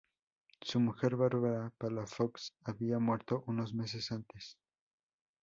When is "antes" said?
4.11-4.57